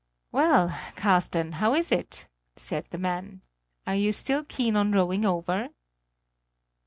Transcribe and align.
"Well, 0.31 0.75
Carsten, 0.95 1.51
how 1.51 1.75
is 1.75 1.91
it?" 1.91 2.27
said 2.55 2.87
the 2.89 2.97
man. 2.97 3.43
"Are 3.85 3.93
you 3.95 4.11
still 4.13 4.43
keen 4.43 4.75
on 4.75 4.91
rowing 4.93 5.25
over?" 5.25 5.69